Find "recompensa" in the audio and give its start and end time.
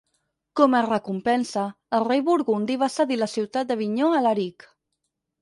0.85-1.65